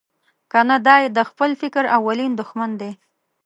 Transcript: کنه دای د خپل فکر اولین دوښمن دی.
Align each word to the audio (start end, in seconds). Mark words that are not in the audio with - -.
کنه 0.51 0.77
دای 0.87 1.03
د 1.17 1.19
خپل 1.29 1.49
فکر 1.61 1.83
اولین 1.97 2.31
دوښمن 2.35 2.71
دی. 2.81 2.91